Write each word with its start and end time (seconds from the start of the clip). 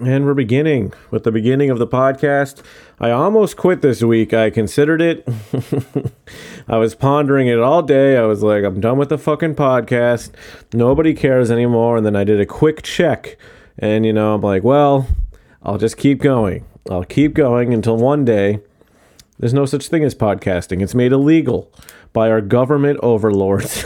And 0.00 0.24
we're 0.24 0.34
beginning 0.34 0.92
with 1.10 1.24
the 1.24 1.32
beginning 1.32 1.70
of 1.70 1.80
the 1.80 1.86
podcast. 1.86 2.62
I 3.00 3.10
almost 3.10 3.56
quit 3.56 3.82
this 3.82 4.00
week. 4.00 4.32
I 4.32 4.48
considered 4.48 5.00
it. 5.00 5.26
I 6.68 6.76
was 6.76 6.94
pondering 6.94 7.48
it 7.48 7.58
all 7.58 7.82
day. 7.82 8.16
I 8.16 8.22
was 8.22 8.42
like, 8.42 8.62
I'm 8.62 8.80
done 8.80 8.96
with 8.98 9.08
the 9.08 9.18
fucking 9.18 9.56
podcast. 9.56 10.30
Nobody 10.72 11.14
cares 11.14 11.50
anymore. 11.50 11.96
And 11.96 12.06
then 12.06 12.14
I 12.14 12.22
did 12.22 12.40
a 12.40 12.46
quick 12.46 12.82
check. 12.82 13.36
And, 13.76 14.06
you 14.06 14.12
know, 14.12 14.34
I'm 14.34 14.40
like, 14.40 14.62
well, 14.62 15.08
I'll 15.64 15.78
just 15.78 15.96
keep 15.96 16.20
going. 16.20 16.64
I'll 16.88 17.04
keep 17.04 17.34
going 17.34 17.74
until 17.74 17.96
one 17.96 18.24
day 18.24 18.60
there's 19.40 19.54
no 19.54 19.66
such 19.66 19.88
thing 19.88 20.04
as 20.04 20.14
podcasting. 20.14 20.80
It's 20.80 20.94
made 20.94 21.10
illegal 21.10 21.72
by 22.12 22.30
our 22.30 22.40
government 22.40 22.98
overlords. 23.02 23.84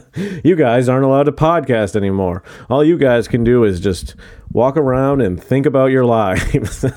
you 0.44 0.56
guys 0.56 0.88
aren't 0.88 1.04
allowed 1.04 1.24
to 1.24 1.32
podcast 1.32 1.96
anymore. 1.96 2.42
All 2.68 2.84
you 2.84 2.98
guys 2.98 3.28
can 3.28 3.44
do 3.44 3.64
is 3.64 3.80
just 3.80 4.14
walk 4.52 4.76
around 4.76 5.20
and 5.20 5.42
think 5.42 5.66
about 5.66 5.90
your 5.90 6.04
lives. 6.04 6.84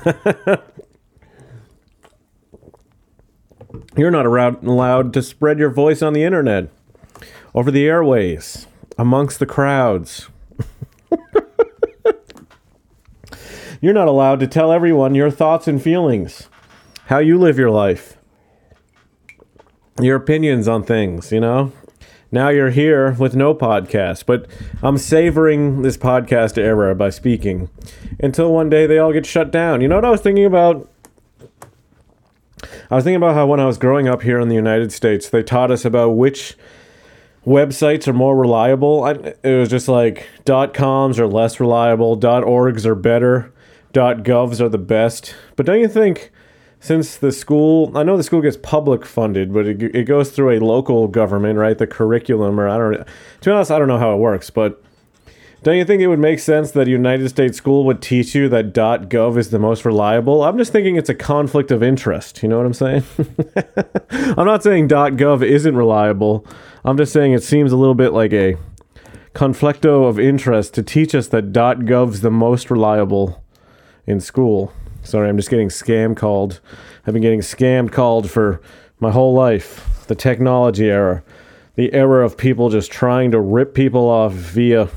You're 3.96 4.10
not 4.10 4.26
allowed 4.26 5.12
to 5.14 5.22
spread 5.22 5.58
your 5.58 5.70
voice 5.70 6.02
on 6.02 6.12
the 6.12 6.24
internet, 6.24 6.68
over 7.54 7.70
the 7.70 7.86
airways, 7.86 8.66
amongst 8.98 9.38
the 9.38 9.46
crowds. 9.46 10.28
You're 13.80 13.94
not 13.94 14.08
allowed 14.08 14.40
to 14.40 14.48
tell 14.48 14.72
everyone 14.72 15.14
your 15.14 15.30
thoughts 15.30 15.68
and 15.68 15.80
feelings, 15.80 16.48
how 17.06 17.18
you 17.18 17.38
live 17.38 17.58
your 17.58 17.70
life, 17.70 18.16
your 20.00 20.16
opinions 20.16 20.68
on 20.68 20.82
things, 20.82 21.30
you 21.30 21.40
know? 21.40 21.72
Now 22.32 22.48
you're 22.48 22.70
here 22.70 23.12
with 23.12 23.36
no 23.36 23.54
podcast, 23.54 24.26
but 24.26 24.48
I'm 24.82 24.98
savoring 24.98 25.82
this 25.82 25.96
podcast 25.96 26.58
era 26.58 26.94
by 26.94 27.10
speaking 27.10 27.70
until 28.18 28.52
one 28.52 28.68
day 28.68 28.86
they 28.86 28.98
all 28.98 29.12
get 29.12 29.24
shut 29.24 29.52
down. 29.52 29.80
You 29.80 29.86
know 29.86 29.94
what 29.94 30.04
I 30.04 30.10
was 30.10 30.20
thinking 30.20 30.44
about? 30.44 30.90
I 32.90 32.96
was 32.96 33.04
thinking 33.04 33.16
about 33.16 33.34
how 33.34 33.46
when 33.46 33.60
I 33.60 33.66
was 33.66 33.78
growing 33.78 34.08
up 34.08 34.22
here 34.22 34.40
in 34.40 34.48
the 34.48 34.54
United 34.56 34.90
States, 34.90 35.28
they 35.28 35.44
taught 35.44 35.70
us 35.70 35.84
about 35.84 36.10
which 36.10 36.56
websites 37.46 38.08
are 38.08 38.12
more 38.12 38.36
reliable. 38.36 39.04
I, 39.04 39.12
it 39.44 39.58
was 39.58 39.68
just 39.68 39.86
like 39.86 40.26
.coms 40.44 41.20
are 41.20 41.26
less 41.28 41.60
reliable, 41.60 42.18
.orgs 42.18 42.84
are 42.84 42.94
better, 42.96 43.52
.govs 43.92 44.60
are 44.60 44.68
the 44.68 44.78
best. 44.78 45.34
But 45.54 45.66
don't 45.66 45.80
you 45.80 45.88
think 45.88 46.32
since 46.84 47.16
the 47.16 47.32
school, 47.32 47.96
I 47.96 48.02
know 48.02 48.18
the 48.18 48.22
school 48.22 48.42
gets 48.42 48.58
public 48.58 49.06
funded, 49.06 49.54
but 49.54 49.66
it, 49.66 49.82
it 49.96 50.04
goes 50.04 50.30
through 50.30 50.50
a 50.50 50.60
local 50.60 51.08
government, 51.08 51.58
right? 51.58 51.78
The 51.78 51.86
curriculum, 51.86 52.60
or 52.60 52.68
I 52.68 52.76
don't. 52.76 53.06
To 53.06 53.06
be 53.40 53.50
honest, 53.50 53.70
I 53.70 53.78
don't 53.78 53.88
know 53.88 53.96
how 53.96 54.12
it 54.12 54.18
works, 54.18 54.50
but 54.50 54.84
don't 55.62 55.78
you 55.78 55.86
think 55.86 56.02
it 56.02 56.08
would 56.08 56.18
make 56.18 56.40
sense 56.40 56.72
that 56.72 56.86
United 56.86 57.30
States 57.30 57.56
school 57.56 57.84
would 57.84 58.02
teach 58.02 58.34
you 58.34 58.50
that 58.50 58.74
.gov 58.74 59.38
is 59.38 59.48
the 59.48 59.58
most 59.58 59.86
reliable? 59.86 60.44
I'm 60.44 60.58
just 60.58 60.72
thinking 60.72 60.96
it's 60.96 61.08
a 61.08 61.14
conflict 61.14 61.70
of 61.70 61.82
interest. 61.82 62.42
You 62.42 62.50
know 62.50 62.58
what 62.58 62.66
I'm 62.66 62.74
saying? 62.74 63.04
I'm 64.36 64.44
not 64.44 64.62
saying 64.62 64.90
.gov 64.90 65.42
isn't 65.42 65.74
reliable. 65.74 66.46
I'm 66.84 66.98
just 66.98 67.14
saying 67.14 67.32
it 67.32 67.42
seems 67.42 67.72
a 67.72 67.78
little 67.78 67.94
bit 67.94 68.12
like 68.12 68.34
a 68.34 68.58
conflicto 69.32 70.06
of 70.06 70.20
interest 70.20 70.74
to 70.74 70.82
teach 70.82 71.14
us 71.14 71.28
that 71.28 71.54
.gov's 71.54 72.20
the 72.20 72.30
most 72.30 72.70
reliable 72.70 73.42
in 74.06 74.20
school. 74.20 74.70
Sorry, 75.04 75.28
I'm 75.28 75.36
just 75.36 75.50
getting 75.50 75.68
scam 75.68 76.16
called. 76.16 76.60
I've 77.06 77.12
been 77.12 77.22
getting 77.22 77.40
scammed 77.40 77.92
called 77.92 78.30
for 78.30 78.60
my 79.00 79.10
whole 79.10 79.34
life. 79.34 80.06
The 80.06 80.14
technology 80.14 80.90
era, 80.90 81.22
the 81.76 81.92
era 81.92 82.24
of 82.24 82.36
people 82.36 82.70
just 82.70 82.90
trying 82.90 83.30
to 83.30 83.40
rip 83.40 83.74
people 83.74 84.08
off 84.08 84.32
via 84.32 84.88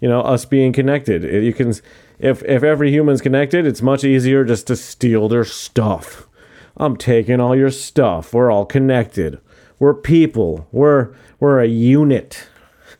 you 0.00 0.08
know 0.08 0.20
us 0.20 0.44
being 0.44 0.72
connected. 0.72 1.24
You 1.24 1.54
can 1.54 1.70
if 2.18 2.42
if 2.44 2.62
every 2.62 2.90
human's 2.90 3.20
connected 3.22 3.66
it's 3.66 3.82
much 3.82 4.04
easier 4.04 4.44
just 4.44 4.66
to 4.68 4.76
steal 4.76 5.28
their 5.28 5.44
stuff. 5.44 6.28
I'm 6.76 6.96
taking 6.96 7.40
all 7.40 7.56
your 7.56 7.70
stuff. 7.70 8.32
We're 8.32 8.50
all 8.50 8.66
connected. 8.66 9.40
We're 9.78 9.94
people. 9.94 10.68
We're 10.70 11.14
we're 11.40 11.60
a 11.60 11.66
unit. 11.66 12.46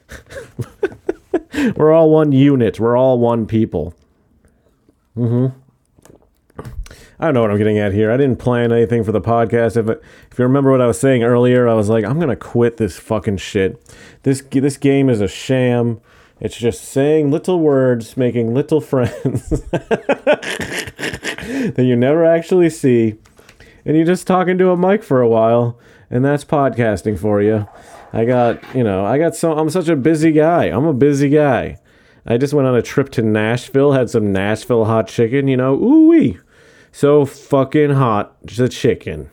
We're 1.76 1.92
all 1.92 2.10
one 2.10 2.32
unit. 2.32 2.81
We're 2.81 2.97
all 2.97 3.19
one 3.19 3.47
people. 3.47 3.94
Mm-hmm 5.16 5.62
I 7.22 7.27
don't 7.27 7.34
know 7.34 7.43
what 7.43 7.53
I'm 7.53 7.59
getting 7.59 7.78
at 7.78 7.93
here. 7.93 8.10
I 8.10 8.16
didn't 8.16 8.41
plan 8.41 8.72
anything 8.72 9.05
for 9.05 9.12
the 9.12 9.21
podcast. 9.21 9.77
If 9.77 9.88
if 9.88 10.38
you 10.41 10.44
remember 10.44 10.72
what 10.72 10.81
I 10.81 10.88
was 10.88 10.99
saying 10.99 11.22
earlier, 11.22 11.69
I 11.69 11.75
was 11.75 11.88
like, 11.88 12.05
I'm 12.05 12.19
gonna 12.19 12.34
quit 12.34 12.78
this 12.78 12.99
fucking 12.99 13.37
shit. 13.37 13.81
This 14.25 14.43
this 14.50 14.77
game 14.77 15.09
is 15.09 15.21
a 15.21 15.28
sham. 15.28 16.00
It's 16.41 16.56
just 16.56 16.82
saying 16.82 17.31
little 17.31 17.61
words, 17.61 18.16
making 18.16 18.53
little 18.53 18.81
friends 18.91 19.50
that 19.71 20.75
you 21.78 21.94
never 21.94 22.25
actually 22.25 22.71
see. 22.71 23.15
And 23.84 23.97
you're 23.97 24.05
just 24.05 24.27
talking 24.27 24.59
to 24.59 24.71
a 24.71 24.77
mic 24.77 25.05
for 25.05 25.21
a 25.21 25.28
while, 25.28 25.78
and 26.11 26.25
that's 26.25 26.44
podcasting 26.44 27.21
for 27.21 27.41
you. 27.41 27.69
I 28.12 28.25
got, 28.25 28.59
you 28.75 28.82
know, 28.82 29.06
I 29.06 29.19
got 29.19 29.37
so, 29.37 29.56
I'm 29.56 29.71
such 29.71 29.87
a 29.87 29.94
busy 29.94 30.32
guy. 30.32 30.65
I'm 30.65 30.87
a 30.87 30.93
busy 30.93 31.28
guy. 31.28 31.78
I 32.27 32.37
just 32.37 32.53
went 32.53 32.66
on 32.66 32.75
a 32.75 32.82
trip 32.82 33.11
to 33.11 33.22
Nashville, 33.22 33.93
had 33.93 34.11
some 34.11 34.32
Nashville 34.32 34.87
hot 34.87 35.06
chicken, 35.06 35.47
you 35.47 35.56
know, 35.56 35.75
ooh 35.75 36.09
wee. 36.09 36.38
So 36.92 37.25
fucking 37.25 37.92
hot, 37.92 38.36
the 38.44 38.69
chicken. 38.69 39.30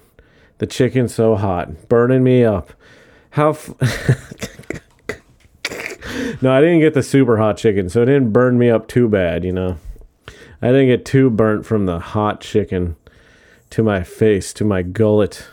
The 0.60 0.66
chicken 0.66 1.10
so 1.10 1.36
hot, 1.36 1.90
burning 1.90 2.24
me 2.24 2.44
up. 2.44 2.72
How. 3.32 3.50
F- 3.50 3.70
no, 6.42 6.54
I 6.54 6.62
didn't 6.62 6.80
get 6.80 6.94
the 6.94 7.04
super 7.04 7.38
hot 7.38 7.58
chicken, 7.58 7.90
so 7.90 8.02
it 8.02 8.06
didn't 8.06 8.32
burn 8.32 8.58
me 8.58 8.70
up 8.70 8.88
too 8.88 9.10
bad, 9.10 9.44
you 9.44 9.52
know. 9.52 9.78
I 10.62 10.68
didn't 10.68 10.88
get 10.88 11.06
too 11.06 11.30
burnt 11.30 11.66
from 11.66 11.86
the 11.86 12.00
hot 12.00 12.42
chicken 12.42 12.96
to 13.72 13.84
my 13.84 14.04
face, 14.04 14.54
to 14.54 14.64
my 14.64 14.82
gullet. 14.82 15.46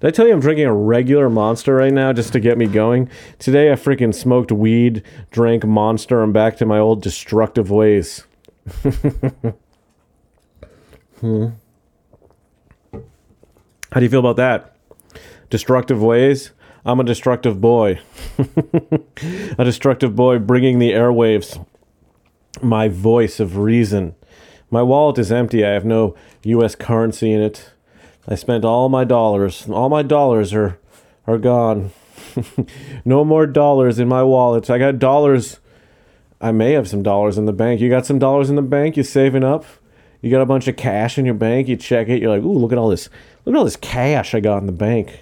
Did 0.00 0.06
I 0.06 0.10
tell 0.12 0.28
you 0.28 0.32
I'm 0.32 0.40
drinking 0.40 0.66
a 0.66 0.74
regular 0.74 1.28
monster 1.28 1.74
right 1.74 1.92
now 1.92 2.12
just 2.12 2.32
to 2.32 2.40
get 2.40 2.56
me 2.56 2.66
going? 2.66 3.10
Today 3.40 3.72
I 3.72 3.74
freaking 3.74 4.14
smoked 4.14 4.52
weed, 4.52 5.02
drank 5.32 5.64
monster, 5.64 6.22
and 6.22 6.32
back 6.32 6.56
to 6.58 6.66
my 6.66 6.78
old 6.78 7.02
destructive 7.02 7.70
ways. 7.70 8.24
hmm. 11.20 11.48
How 13.92 14.00
do 14.00 14.04
you 14.04 14.10
feel 14.10 14.20
about 14.20 14.36
that? 14.36 14.76
Destructive 15.50 16.02
ways? 16.02 16.52
I'm 16.84 17.00
a 17.00 17.04
destructive 17.04 17.60
boy. 17.60 18.00
a 19.58 19.64
destructive 19.64 20.14
boy 20.14 20.38
bringing 20.38 20.78
the 20.78 20.92
airwaves, 20.92 21.64
my 22.62 22.88
voice 22.88 23.40
of 23.40 23.56
reason. 23.56 24.14
My 24.70 24.82
wallet 24.82 25.18
is 25.18 25.32
empty. 25.32 25.64
I 25.64 25.70
have 25.70 25.84
no 25.84 26.14
US 26.44 26.74
currency 26.74 27.32
in 27.32 27.40
it. 27.40 27.70
I 28.26 28.34
spent 28.34 28.64
all 28.64 28.88
my 28.88 29.04
dollars. 29.04 29.68
All 29.68 29.88
my 29.88 30.02
dollars 30.02 30.52
are 30.52 30.78
are 31.26 31.38
gone. 31.38 31.90
no 33.04 33.24
more 33.24 33.46
dollars 33.46 33.98
in 33.98 34.08
my 34.08 34.22
wallet. 34.22 34.68
I 34.68 34.78
got 34.78 34.98
dollars. 34.98 35.60
I 36.40 36.52
may 36.52 36.72
have 36.72 36.88
some 36.88 37.02
dollars 37.02 37.38
in 37.38 37.46
the 37.46 37.52
bank. 37.52 37.80
You 37.80 37.88
got 37.88 38.06
some 38.06 38.18
dollars 38.18 38.50
in 38.50 38.56
the 38.56 38.62
bank? 38.62 38.96
You 38.96 39.02
saving 39.02 39.44
up? 39.44 39.64
You 40.20 40.30
got 40.30 40.40
a 40.40 40.46
bunch 40.46 40.66
of 40.66 40.76
cash 40.76 41.18
in 41.18 41.24
your 41.24 41.34
bank? 41.34 41.68
You 41.68 41.76
check 41.76 42.08
it. 42.08 42.20
You're 42.20 42.30
like, 42.30 42.42
ooh, 42.42 42.58
look 42.58 42.72
at 42.72 42.78
all 42.78 42.88
this. 42.88 43.08
Look 43.44 43.54
at 43.54 43.58
all 43.58 43.64
this 43.64 43.76
cash 43.76 44.34
I 44.34 44.40
got 44.40 44.58
in 44.58 44.66
the 44.66 44.72
bank. 44.72 45.20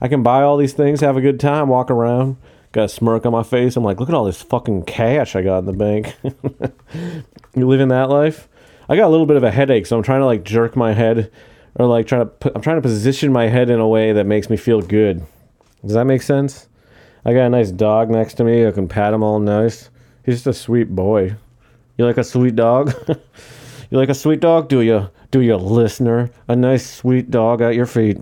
I 0.00 0.08
can 0.08 0.22
buy 0.22 0.42
all 0.42 0.56
these 0.56 0.74
things, 0.74 1.00
have 1.00 1.16
a 1.16 1.22
good 1.22 1.40
time, 1.40 1.68
walk 1.68 1.90
around, 1.90 2.36
got 2.72 2.84
a 2.84 2.88
smirk 2.88 3.24
on 3.24 3.32
my 3.32 3.42
face. 3.42 3.76
I'm 3.76 3.84
like, 3.84 4.00
look 4.00 4.08
at 4.10 4.14
all 4.14 4.24
this 4.24 4.42
fucking 4.42 4.84
cash 4.84 5.34
I 5.34 5.42
got 5.42 5.58
in 5.58 5.64
the 5.64 5.72
bank. 5.72 6.14
you 7.54 7.66
living 7.66 7.88
that 7.88 8.10
life? 8.10 8.48
I 8.88 8.96
got 8.96 9.06
a 9.06 9.08
little 9.08 9.24
bit 9.24 9.38
of 9.38 9.44
a 9.44 9.50
headache, 9.50 9.86
so 9.86 9.96
I'm 9.96 10.02
trying 10.02 10.20
to 10.20 10.26
like 10.26 10.44
jerk 10.44 10.76
my 10.76 10.92
head 10.92 11.30
or 11.76 11.86
like 11.86 12.06
trying 12.06 12.28
to 12.28 12.52
I'm 12.54 12.60
trying 12.60 12.76
to 12.76 12.82
position 12.82 13.32
my 13.32 13.48
head 13.48 13.70
in 13.70 13.80
a 13.80 13.88
way 13.88 14.12
that 14.12 14.26
makes 14.26 14.50
me 14.50 14.58
feel 14.58 14.82
good. 14.82 15.24
Does 15.82 15.94
that 15.94 16.04
make 16.04 16.22
sense? 16.22 16.68
I 17.24 17.32
got 17.32 17.46
a 17.46 17.48
nice 17.48 17.70
dog 17.70 18.10
next 18.10 18.34
to 18.34 18.44
me. 18.44 18.66
I 18.66 18.72
can 18.72 18.88
pat 18.88 19.14
him 19.14 19.22
all 19.22 19.38
nice. 19.38 19.88
He's 20.24 20.36
just 20.36 20.46
a 20.46 20.52
sweet 20.52 20.94
boy. 20.94 21.36
You 21.96 22.04
like 22.04 22.18
a 22.18 22.24
sweet 22.24 22.56
dog? 22.56 22.92
you 23.94 24.00
like 24.00 24.08
a 24.08 24.14
sweet 24.14 24.40
dog? 24.40 24.68
Do 24.68 24.80
you? 24.80 25.08
Do 25.30 25.40
you, 25.40 25.54
listener? 25.54 26.32
A 26.48 26.56
nice 26.56 26.84
sweet 26.84 27.30
dog 27.30 27.60
at 27.60 27.76
your 27.76 27.86
feet. 27.86 28.18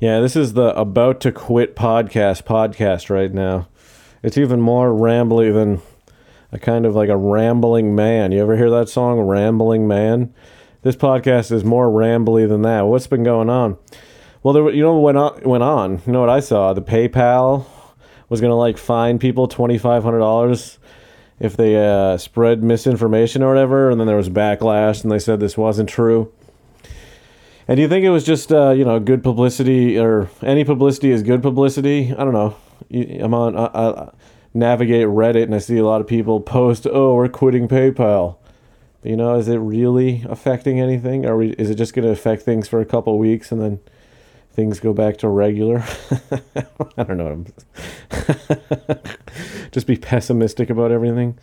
Yeah, 0.00 0.18
this 0.18 0.34
is 0.34 0.54
the 0.54 0.76
about 0.76 1.20
to 1.20 1.30
quit 1.30 1.76
podcast 1.76 2.42
podcast 2.42 3.08
right 3.08 3.32
now. 3.32 3.68
It's 4.20 4.36
even 4.36 4.60
more 4.60 4.88
rambly 4.88 5.54
than 5.54 5.80
a 6.50 6.58
kind 6.58 6.84
of 6.84 6.96
like 6.96 7.08
a 7.08 7.16
rambling 7.16 7.94
man. 7.94 8.32
You 8.32 8.42
ever 8.42 8.56
hear 8.56 8.70
that 8.70 8.88
song, 8.88 9.20
Rambling 9.20 9.86
Man? 9.86 10.34
This 10.82 10.96
podcast 10.96 11.52
is 11.52 11.62
more 11.62 11.86
rambly 11.86 12.48
than 12.48 12.62
that. 12.62 12.88
What's 12.88 13.06
been 13.06 13.22
going 13.22 13.48
on? 13.48 13.78
Well, 14.42 14.54
there, 14.54 14.70
you 14.70 14.82
know 14.82 14.98
what 14.98 15.14
went 15.14 15.18
on, 15.18 15.48
went 15.48 15.62
on? 15.62 16.02
You 16.04 16.12
know 16.12 16.20
what 16.20 16.30
I 16.30 16.40
saw? 16.40 16.72
The 16.72 16.82
PayPal 16.82 17.64
was 18.28 18.40
going 18.40 18.50
to 18.50 18.56
like 18.56 18.76
fine 18.76 19.20
people 19.20 19.46
$2,500 19.46 20.78
if 21.42 21.56
they 21.56 21.76
uh, 21.76 22.16
spread 22.16 22.62
misinformation 22.62 23.42
or 23.42 23.48
whatever. 23.48 23.90
And 23.90 23.98
then 23.98 24.06
there 24.06 24.16
was 24.16 24.30
backlash 24.30 25.02
and 25.02 25.10
they 25.10 25.18
said 25.18 25.40
this 25.40 25.58
wasn't 25.58 25.88
true. 25.88 26.32
And 27.66 27.76
do 27.76 27.82
you 27.82 27.88
think 27.88 28.04
it 28.04 28.10
was 28.10 28.24
just 28.24 28.52
uh, 28.52 28.70
you 28.70 28.84
know 28.84 29.00
good 29.00 29.22
publicity 29.22 29.98
or 29.98 30.30
any 30.42 30.64
publicity 30.64 31.10
is 31.10 31.22
good 31.22 31.42
publicity? 31.42 32.12
I 32.12 32.24
don't 32.24 32.32
know. 32.32 32.56
I'm 32.90 33.34
on. 33.34 33.56
Uh, 33.56 33.62
uh, 33.62 34.10
navigate 34.54 35.06
Reddit 35.06 35.44
and 35.44 35.54
I 35.54 35.58
see 35.58 35.78
a 35.78 35.84
lot 35.84 36.00
of 36.00 36.06
people 36.06 36.40
post, 36.40 36.86
"Oh, 36.90 37.14
we're 37.14 37.28
quitting 37.28 37.68
PayPal." 37.68 38.36
You 39.02 39.16
know, 39.16 39.36
is 39.36 39.48
it 39.48 39.56
really 39.56 40.24
affecting 40.28 40.80
anything? 40.80 41.26
Are 41.26 41.36
we? 41.36 41.50
Is 41.52 41.70
it 41.70 41.76
just 41.76 41.94
going 41.94 42.04
to 42.04 42.10
affect 42.10 42.42
things 42.42 42.68
for 42.68 42.80
a 42.80 42.84
couple 42.84 43.18
weeks 43.18 43.50
and 43.50 43.60
then 43.60 43.80
things 44.52 44.80
go 44.80 44.92
back 44.92 45.16
to 45.18 45.28
regular? 45.28 45.84
I 46.96 47.02
don't 47.02 47.18
know. 47.18 47.44
just 49.72 49.86
be 49.86 49.96
pessimistic 49.96 50.70
about 50.70 50.92
everything. 50.92 51.38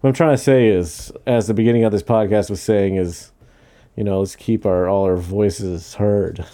What 0.00 0.08
I'm 0.08 0.14
trying 0.14 0.36
to 0.36 0.42
say 0.42 0.68
is, 0.68 1.12
as 1.26 1.46
the 1.46 1.54
beginning 1.54 1.84
of 1.84 1.92
this 1.92 2.02
podcast 2.02 2.50
was 2.50 2.60
saying, 2.60 2.96
is, 2.96 3.32
you 3.96 4.04
know, 4.04 4.20
let's 4.20 4.36
keep 4.36 4.66
our 4.66 4.88
all 4.88 5.04
our 5.04 5.16
voices 5.16 5.94
heard. 5.94 6.44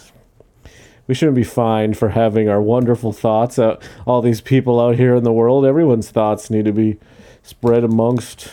We 1.07 1.15
shouldn't 1.15 1.35
be 1.35 1.43
fined 1.43 1.97
for 1.97 2.09
having 2.09 2.49
our 2.49 2.61
wonderful 2.61 3.11
thoughts. 3.11 3.57
Out, 3.57 3.81
all 4.05 4.21
these 4.21 4.41
people 4.41 4.79
out 4.79 4.97
here 4.97 5.15
in 5.15 5.23
the 5.23 5.33
world, 5.33 5.65
everyone's 5.65 6.11
thoughts 6.11 6.51
need 6.51 6.65
to 6.65 6.71
be 6.71 6.99
spread 7.41 7.83
amongst 7.83 8.51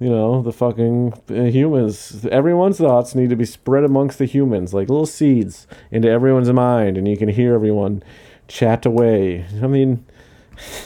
you 0.00 0.08
know, 0.08 0.42
the 0.42 0.52
fucking 0.52 1.12
uh, 1.30 1.44
humans. 1.44 2.24
Everyone's 2.26 2.78
thoughts 2.78 3.14
need 3.14 3.30
to 3.30 3.36
be 3.36 3.44
spread 3.44 3.84
amongst 3.84 4.18
the 4.18 4.26
humans, 4.26 4.72
like 4.72 4.88
little 4.88 5.06
seeds 5.06 5.66
into 5.90 6.08
everyone's 6.08 6.52
mind, 6.52 6.96
and 6.96 7.08
you 7.08 7.16
can 7.16 7.28
hear 7.28 7.54
everyone 7.54 8.02
chat 8.46 8.86
away. 8.86 9.44
I 9.62 9.66
mean, 9.66 10.04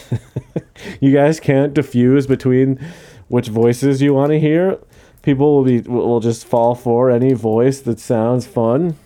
you 0.99 1.13
guys 1.13 1.39
can't 1.39 1.73
diffuse 1.73 2.25
between 2.25 2.79
which 3.27 3.49
voices 3.49 4.01
you 4.01 4.13
want 4.13 4.31
to 4.31 4.39
hear. 4.39 4.79
People 5.21 5.55
will 5.55 5.63
be 5.63 5.81
will 5.81 6.19
just 6.19 6.45
fall 6.45 6.75
for 6.75 7.09
any 7.09 7.33
voice 7.33 7.81
that 7.81 7.99
sounds 7.99 8.47
fun, 8.47 8.97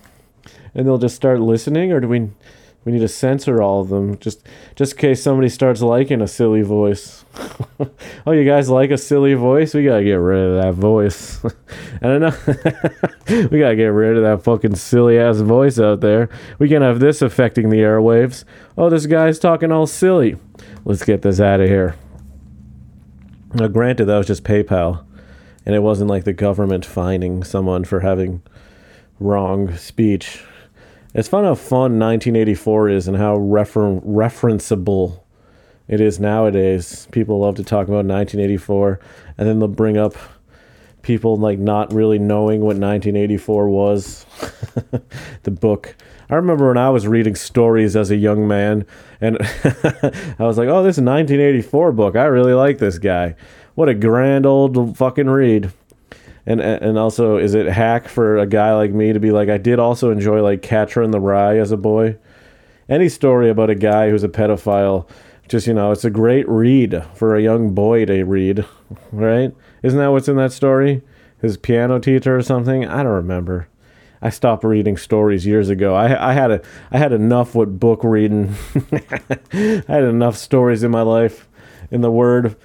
and 0.73 0.87
they'll 0.87 0.97
just 0.97 1.15
start 1.15 1.41
listening. 1.41 1.91
Or 1.91 1.99
do 1.99 2.07
we 2.07 2.29
we 2.87 2.93
need 2.93 2.99
to 2.99 3.07
censor 3.09 3.61
all 3.61 3.81
of 3.81 3.89
them 3.89 4.17
just 4.19 4.47
just 4.77 4.93
in 4.93 4.97
case 4.97 5.21
somebody 5.21 5.49
starts 5.49 5.81
liking 5.81 6.21
a 6.21 6.27
silly 6.27 6.61
voice. 6.61 7.25
oh, 8.25 8.31
you 8.31 8.45
guys 8.45 8.69
like 8.69 8.91
a 8.91 8.97
silly 8.97 9.33
voice? 9.33 9.73
We 9.73 9.83
gotta 9.83 10.05
get 10.05 10.13
rid 10.13 10.39
of 10.39 10.63
that 10.63 10.73
voice. 10.73 11.43
I 12.01 12.07
don't 12.07 12.21
know. 12.21 13.47
we 13.51 13.59
gotta 13.59 13.75
get 13.75 13.87
rid 13.87 14.15
of 14.15 14.23
that 14.23 14.41
fucking 14.41 14.75
silly 14.77 15.19
ass 15.19 15.39
voice 15.39 15.77
out 15.81 15.99
there. 15.99 16.29
We 16.59 16.69
can 16.69 16.81
have 16.81 17.01
this 17.01 17.21
affecting 17.21 17.71
the 17.71 17.79
airwaves. 17.79 18.45
Oh, 18.77 18.89
this 18.89 19.05
guy's 19.05 19.37
talking 19.37 19.69
all 19.69 19.85
silly. 19.85 20.37
Let's 20.85 21.03
get 21.03 21.23
this 21.23 21.41
out 21.41 21.59
of 21.59 21.67
here. 21.67 21.97
Now, 23.53 23.67
granted, 23.67 24.05
that 24.05 24.17
was 24.17 24.27
just 24.27 24.45
PayPal, 24.45 25.03
and 25.65 25.75
it 25.75 25.79
wasn't 25.79 26.09
like 26.09 26.23
the 26.23 26.31
government 26.31 26.85
fining 26.85 27.43
someone 27.43 27.83
for 27.83 27.99
having 27.99 28.43
wrong 29.19 29.75
speech. 29.75 30.41
It's 31.17 31.27
fun 31.27 31.45
how 31.45 31.55
fun 31.55 31.97
1984 31.97 32.89
is 32.89 33.07
and 33.07 33.17
how 33.17 33.37
refer- 33.37 33.99
referenceable 34.01 35.21
it 35.87 35.99
is 35.99 36.19
nowadays. 36.19 37.07
People 37.11 37.39
love 37.39 37.55
to 37.55 37.63
talk 37.63 37.87
about 37.87 38.05
1984, 38.05 38.99
and 39.35 39.47
then 39.47 39.57
they'll 39.57 39.67
bring 39.67 39.97
up 39.97 40.13
people 41.01 41.35
like 41.35 41.57
not 41.57 41.91
really 41.91 42.19
knowing 42.19 42.59
what 42.61 42.77
1984 42.77 43.67
was. 43.67 44.27
the 45.41 45.49
book. 45.49 45.95
I 46.29 46.35
remember 46.35 46.67
when 46.67 46.77
I 46.77 46.91
was 46.91 47.07
reading 47.07 47.33
stories 47.33 47.95
as 47.95 48.11
a 48.11 48.15
young 48.15 48.47
man, 48.47 48.85
and 49.19 49.37
I 49.41 50.43
was 50.43 50.59
like, 50.59 50.69
"Oh, 50.69 50.83
this 50.83 50.99
1984 50.99 51.93
book. 51.93 52.15
I 52.15 52.25
really 52.25 52.53
like 52.53 52.77
this 52.77 52.99
guy. 52.99 53.35
What 53.73 53.89
a 53.89 53.95
grand 53.95 54.45
old 54.45 54.95
fucking 54.95 55.31
read." 55.31 55.71
And 56.47 56.61
and 56.61 56.97
also 56.97 57.37
is 57.37 57.53
it 57.53 57.67
hack 57.67 58.07
for 58.07 58.37
a 58.37 58.47
guy 58.47 58.73
like 58.73 58.91
me 58.93 59.11
to 59.11 59.19
be 59.19 59.31
like 59.31 59.49
I 59.49 59.57
did 59.57 59.79
also 59.79 60.11
enjoy 60.11 60.41
like 60.41 60.61
Catcher 60.61 61.03
in 61.03 61.11
the 61.11 61.19
Rye 61.19 61.57
as 61.57 61.71
a 61.71 61.77
boy. 61.77 62.17
Any 62.87 63.09
story 63.09 63.49
about 63.49 63.69
a 63.69 63.75
guy 63.75 64.09
who's 64.09 64.23
a 64.23 64.29
pedophile, 64.29 65.09
just 65.49 65.67
you 65.67 65.73
know, 65.73 65.91
it's 65.91 66.05
a 66.05 66.09
great 66.09 66.47
read 66.47 67.03
for 67.13 67.35
a 67.35 67.41
young 67.41 67.75
boy 67.75 68.05
to 68.05 68.23
read, 68.23 68.65
right? 69.11 69.53
Isn't 69.83 69.99
that 69.99 70.07
what's 70.07 70.29
in 70.29 70.37
that 70.37 70.53
story? 70.53 71.01
His 71.41 71.57
piano 71.57 71.99
teacher 71.99 72.37
or 72.37 72.41
something? 72.41 72.87
I 72.87 73.03
don't 73.03 73.11
remember. 73.11 73.67
I 74.21 74.29
stopped 74.29 74.63
reading 74.63 74.95
stories 74.95 75.45
years 75.45 75.69
ago. 75.69 75.95
I 75.95 76.31
I 76.31 76.33
had 76.33 76.49
a 76.49 76.61
I 76.91 76.97
had 76.97 77.11
enough 77.11 77.55
with 77.55 77.77
book 77.77 78.05
reading. 78.05 78.55
I 79.51 79.83
had 79.85 80.05
enough 80.05 80.37
stories 80.37 80.81
in 80.81 80.91
my 80.91 81.01
life 81.01 81.49
in 81.91 81.99
the 81.99 82.11
word 82.11 82.55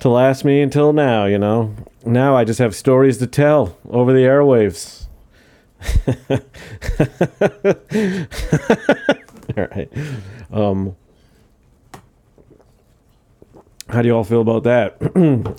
to 0.00 0.08
last 0.08 0.44
me 0.44 0.60
until 0.60 0.92
now, 0.92 1.26
you 1.26 1.38
know. 1.38 1.74
Now 2.04 2.36
I 2.36 2.44
just 2.44 2.58
have 2.58 2.74
stories 2.74 3.18
to 3.18 3.26
tell 3.26 3.76
over 3.88 4.12
the 4.12 4.20
airwaves. 4.20 5.06
all 9.56 9.68
right. 9.72 9.90
Um, 10.52 10.96
how 13.88 14.02
do 14.02 14.08
you 14.08 14.16
all 14.16 14.24
feel 14.24 14.40
about 14.40 14.64
that? 14.64 14.96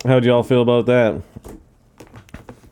how 0.06 0.20
do 0.20 0.26
you 0.26 0.32
all 0.32 0.42
feel 0.42 0.62
about 0.62 0.86
that? 0.86 1.22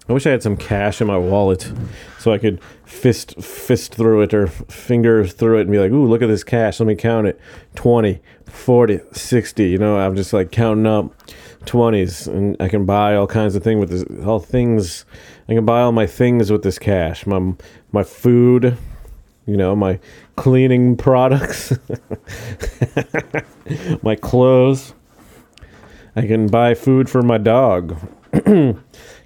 I 0.09 0.13
wish 0.13 0.27
I 0.27 0.31
had 0.31 0.43
some 0.43 0.57
cash 0.57 1.01
in 1.01 1.09
my 1.09 1.19
wallet 1.19 1.71
so 2.19 2.33
I 2.33 2.39
could 2.39 2.61
fist 2.85 3.43
fist 3.43 3.95
through 3.95 4.23
it 4.23 4.33
or 4.33 4.47
finger 4.47 5.27
through 5.27 5.59
it 5.59 5.63
and 5.63 5.71
be 5.71 5.79
like, 5.79 5.91
"Ooh, 5.91 6.07
look 6.07 6.23
at 6.23 6.29
this 6.29 6.45
cash. 6.45 6.79
Let 6.79 6.87
me 6.87 6.95
count 6.95 7.27
it. 7.27 7.41
20, 7.75 8.21
40, 8.45 9.01
60." 9.13 9.69
You 9.69 9.79
know, 9.79 9.99
I'm 9.99 10.15
just 10.15 10.33
like 10.33 10.53
counting 10.53 10.87
up 10.87 11.13
20s 11.67 12.27
and 12.27 12.57
I 12.61 12.69
can 12.69 12.87
buy 12.87 13.15
all 13.15 13.27
kinds 13.27 13.55
of 13.55 13.63
things 13.63 13.81
with 13.81 13.91
this 13.91 14.05
all 14.27 14.39
things 14.39 15.05
I 15.49 15.55
can 15.55 15.65
buy 15.65 15.81
all 15.81 15.93
my 15.93 16.07
things 16.07 16.51
with 16.51 16.63
this 16.63 16.79
cash. 16.79 17.27
My 17.27 17.55
my 17.93 18.03
food 18.03 18.79
you 19.47 19.57
know 19.57 19.77
my 19.77 20.01
cleaning 20.37 20.97
products 21.07 21.73
my 24.03 24.15
clothes. 24.17 24.95
I 26.15 26.27
can 26.27 26.47
buy 26.47 26.75
food 26.75 27.11
for 27.11 27.21
my 27.21 27.37
dog. 27.37 27.99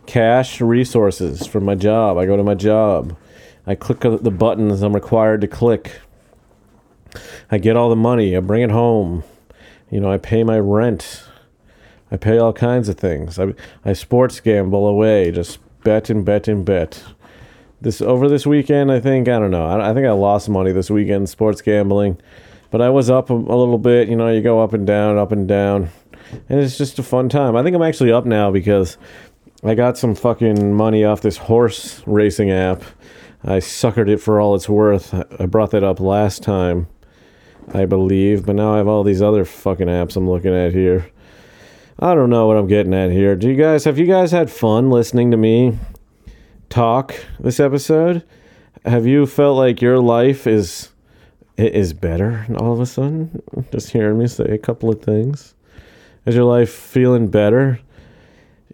Cash 0.07 0.61
resources 0.61 1.47
for 1.47 1.61
my 1.61 1.77
job. 1.77 2.19
I 2.19 2.27
go 2.27 2.37
to 2.37 2.43
my 2.43 2.55
job. 2.55 3.17
I 3.65 3.77
click 3.77 4.01
the 4.01 4.31
buttons 4.31 4.83
I'm 4.83 4.95
required 4.95 5.41
to 5.43 5.47
click. 5.47 6.01
I 7.51 7.59
get 7.59 7.77
all 7.77 7.91
the 7.91 7.97
money. 7.97 8.37
I 8.37 8.41
bring 8.41 8.63
it 8.63 8.73
home. 8.73 9.23
You 9.91 10.01
know 10.01 10.11
I 10.11 10.19
pay 10.19 10.43
my 10.43 10.59
rent 10.59 11.25
I 12.11 12.17
pay 12.17 12.39
all 12.39 12.53
kinds 12.53 12.89
of 12.89 12.99
things. 12.99 13.39
I 13.39 13.55
I 13.85 13.93
sports 13.93 14.41
gamble 14.41 14.87
away, 14.87 15.31
just 15.31 15.59
bet 15.83 16.11
and 16.11 16.25
bet 16.25 16.49
and 16.49 16.65
bet. 16.65 17.03
This 17.81 18.03
over 18.03 18.29
this 18.29 18.47
weekend, 18.47 18.93
I 18.93 19.01
think 19.01 19.29
I 19.29 19.39
don't 19.39 19.51
know. 19.51 19.67
I, 19.67 19.91
I 19.91 19.95
think 19.95 20.07
I 20.07 20.13
lost 20.13 20.49
money 20.49 20.73
this 20.73 20.91
weekend 20.91 21.29
sports 21.29 21.63
gambling, 21.63 22.21
but 22.71 22.81
I 22.81 22.91
was 22.91 23.09
up 23.09 23.31
a, 23.31 23.35
a 23.35 23.37
little 23.37 23.79
bit. 23.79 24.09
You 24.09 24.17
know, 24.17 24.29
you 24.29 24.43
go 24.43 24.63
up 24.63 24.73
and 24.73 24.87
down, 24.87 25.19
up 25.19 25.33
and 25.33 25.49
down, 25.49 25.91
and 26.49 26.61
it's 26.61 26.77
just 26.77 26.99
a 26.99 27.03
fun 27.03 27.29
time. 27.29 27.57
I 27.57 27.63
think 27.63 27.75
I'm 27.75 27.83
actually 27.83 28.13
up 28.13 28.27
now 28.27 28.51
because 28.51 28.99
I 29.63 29.75
got 29.75 29.99
some 29.99 30.15
fucking 30.15 30.75
money 30.75 31.05
off 31.05 31.21
this 31.21 31.37
horse 31.37 32.03
racing 32.07 32.51
app. 32.51 32.83
I 33.43 33.57
suckered 33.59 34.09
it 34.09 34.19
for 34.19 34.41
all 34.41 34.55
it's 34.55 34.69
worth. 34.69 35.15
I 35.41 35.47
brought 35.47 35.71
that 35.71 35.85
up 35.85 36.01
last 36.01 36.43
time, 36.43 36.87
I 37.73 37.87
believe, 37.87 38.45
but 38.45 38.57
now 38.57 38.75
I 38.75 38.79
have 38.79 38.89
all 38.89 39.03
these 39.05 39.23
other 39.23 39.45
fucking 39.45 39.87
apps 39.87 40.17
I'm 40.17 40.29
looking 40.29 40.55
at 40.55 40.73
here. 40.73 41.11
I 42.03 42.15
don't 42.15 42.31
know 42.31 42.47
what 42.47 42.57
I'm 42.57 42.67
getting 42.67 42.95
at 42.95 43.11
here. 43.11 43.37
Do 43.37 43.47
you 43.47 43.57
guys 43.57 43.85
have 43.85 43.99
you 43.99 44.07
guys 44.07 44.33
had 44.33 44.51
fun 44.51 44.89
listening 44.89 45.31
to 45.33 45.37
me 45.37 45.79
talk 46.71 47.15
this 47.39 47.61
episode? 47.61 48.25
Have 48.87 49.07
you 49.07 49.27
felt 49.27 49.59
like 49.59 49.83
your 49.83 49.99
life 49.99 50.47
is 50.47 50.89
is 51.59 51.93
better 51.93 52.47
all 52.57 52.73
of 52.73 52.81
a 52.81 52.87
sudden? 52.87 53.43
Just 53.71 53.91
hearing 53.91 54.17
me 54.17 54.29
say 54.29 54.45
a 54.45 54.57
couple 54.57 54.89
of 54.89 55.03
things. 55.03 55.55
Is 56.25 56.35
your 56.35 56.45
life 56.45 56.71
feeling 56.71 57.29
better? 57.29 57.81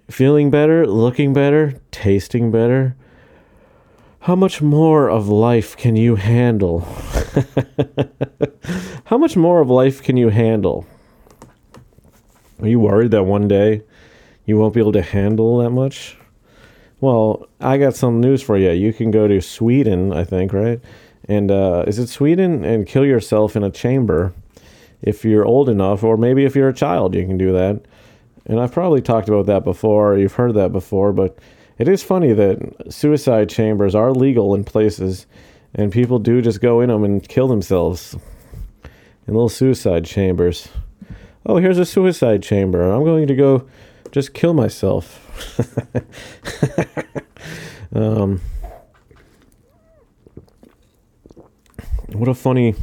Feeling 0.09 0.49
better, 0.49 0.87
looking 0.87 1.33
better, 1.33 1.80
tasting 1.90 2.52
better? 2.52 2.95
How 4.21 4.37
much 4.37 4.62
more 4.62 5.11
of 5.11 5.26
life 5.26 5.76
can 5.76 5.97
you 5.97 6.14
handle? 6.14 6.80
How 9.06 9.18
much 9.18 9.37
more 9.37 9.61
of 9.61 9.68
life 9.68 10.00
can 10.00 10.16
you 10.16 10.28
handle? 10.28 10.87
Are 12.60 12.68
you 12.68 12.80
worried 12.80 13.10
that 13.10 13.25
one 13.25 13.48
day 13.48 13.82
you 14.46 14.56
won't 14.56 14.72
be 14.72 14.80
able 14.80 14.92
to 14.92 15.02
handle 15.02 15.58
that 15.58 15.70
much? 15.70 16.16
Well, 17.00 17.46
I 17.60 17.76
got 17.76 17.94
some 17.94 18.20
news 18.20 18.42
for 18.42 18.56
you. 18.56 18.70
You 18.70 18.92
can 18.92 19.10
go 19.10 19.28
to 19.28 19.42
Sweden, 19.42 20.12
I 20.12 20.25
think, 20.25 20.54
right? 20.54 20.80
And 21.28 21.50
uh, 21.50 21.84
is 21.86 21.98
it 21.98 22.06
Sweden? 22.06 22.64
And 22.64 22.86
kill 22.86 23.04
yourself 23.04 23.56
in 23.56 23.62
a 23.62 23.70
chamber 23.70 24.32
if 25.02 25.25
you're 25.25 25.44
old 25.44 25.68
enough, 25.68 26.02
or 26.02 26.16
maybe 26.16 26.46
if 26.46 26.56
you're 26.56 26.70
a 26.70 26.75
child, 26.75 27.14
you 27.14 27.26
can 27.26 27.36
do 27.36 27.52
that. 27.52 27.82
And 28.46 28.58
I've 28.58 28.72
probably 28.72 29.02
talked 29.02 29.28
about 29.28 29.46
that 29.46 29.62
before, 29.62 30.16
you've 30.16 30.34
heard 30.34 30.54
that 30.54 30.72
before, 30.72 31.12
but 31.12 31.38
it 31.78 31.88
is 31.88 32.02
funny 32.02 32.32
that 32.32 32.90
suicide 32.90 33.50
chambers 33.50 33.94
are 33.94 34.12
legal 34.12 34.54
in 34.54 34.64
places, 34.64 35.26
and 35.75 35.92
people 35.92 36.18
do 36.18 36.40
just 36.40 36.62
go 36.62 36.80
in 36.80 36.88
them 36.88 37.04
and 37.04 37.28
kill 37.28 37.48
themselves 37.48 38.16
in 39.26 39.34
little 39.34 39.50
suicide 39.50 40.06
chambers 40.06 40.68
oh, 41.46 41.56
here's 41.58 41.78
a 41.78 41.86
suicide 41.86 42.42
chamber. 42.42 42.90
I'm 42.90 43.04
going 43.04 43.26
to 43.28 43.34
go 43.34 43.66
just 44.10 44.34
kill 44.34 44.52
myself. 44.54 45.22
um, 47.94 48.40
what 52.12 52.28
a 52.28 52.34
funny 52.34 52.74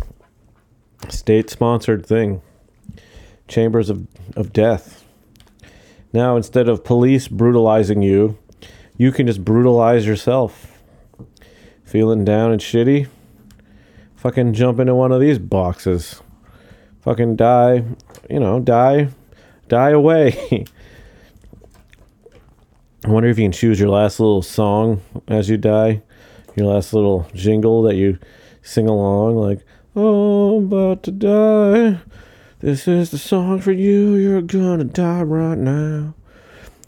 state 1.09 1.49
sponsored 1.49 2.05
thing. 2.05 2.41
chambers 3.47 3.89
of, 3.89 4.07
of 4.35 4.53
death. 4.53 5.03
Now, 6.13 6.37
instead 6.37 6.69
of 6.69 6.83
police 6.83 7.27
brutalizing 7.27 8.01
you, 8.01 8.37
you 8.97 9.11
can 9.11 9.27
just 9.27 9.43
brutalize 9.43 10.05
yourself. 10.05 10.81
Feeling 11.83 12.23
down 12.23 12.51
and 12.51 12.61
shitty? 12.61 13.07
Fucking 14.15 14.53
jump 14.53 14.79
into 14.79 14.95
one 14.95 15.11
of 15.11 15.19
these 15.19 15.39
boxes. 15.39 16.21
Fucking 17.03 17.35
die, 17.35 17.83
you 18.29 18.39
know, 18.39 18.59
die, 18.59 19.09
die 19.67 19.89
away. 19.89 20.65
I 23.05 23.09
wonder 23.09 23.27
if 23.29 23.37
you 23.37 23.43
can 23.43 23.51
choose 23.51 23.79
your 23.79 23.89
last 23.89 24.21
little 24.21 24.41
song 24.41 25.01
as 25.27 25.49
you 25.49 25.57
die, 25.57 26.01
your 26.55 26.67
last 26.67 26.93
little 26.93 27.27
jingle 27.33 27.81
that 27.83 27.95
you 27.95 28.17
sing 28.61 28.87
along, 28.87 29.35
like, 29.35 29.65
Oh, 29.95 30.57
I'm 30.57 30.65
about 30.65 31.03
to 31.03 31.11
die. 31.11 31.99
This 32.61 32.87
is 32.87 33.11
the 33.11 33.19
song 33.19 33.59
for 33.59 33.71
you. 33.71 34.15
You're 34.15 34.41
gonna 34.41 34.85
die 34.85 35.21
right 35.21 35.57
now. 35.57 36.15